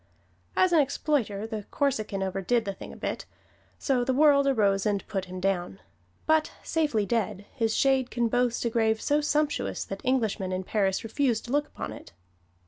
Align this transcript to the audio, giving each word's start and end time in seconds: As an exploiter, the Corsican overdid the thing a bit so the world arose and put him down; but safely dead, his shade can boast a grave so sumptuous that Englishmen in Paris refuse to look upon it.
As 0.57 0.73
an 0.73 0.79
exploiter, 0.79 1.45
the 1.45 1.65
Corsican 1.69 2.23
overdid 2.23 2.65
the 2.65 2.73
thing 2.73 2.91
a 2.91 2.95
bit 2.97 3.25
so 3.77 4.03
the 4.03 4.15
world 4.15 4.47
arose 4.47 4.83
and 4.83 5.07
put 5.07 5.25
him 5.25 5.39
down; 5.39 5.79
but 6.25 6.51
safely 6.63 7.05
dead, 7.05 7.45
his 7.53 7.75
shade 7.75 8.09
can 8.09 8.27
boast 8.27 8.65
a 8.65 8.71
grave 8.71 8.99
so 8.99 9.21
sumptuous 9.21 9.85
that 9.85 10.01
Englishmen 10.03 10.51
in 10.51 10.63
Paris 10.63 11.03
refuse 11.03 11.39
to 11.41 11.51
look 11.51 11.67
upon 11.67 11.93
it. 11.93 12.13